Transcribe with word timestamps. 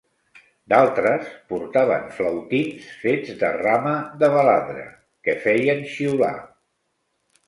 D'altres 0.71 1.25
portaven 1.49 2.07
flautins 2.15 2.87
fets 3.01 3.33
de 3.43 3.51
rama 3.57 3.91
de 4.23 4.31
baladre, 4.37 4.87
que 5.29 5.37
feien 5.45 5.85
xiular. 5.93 6.31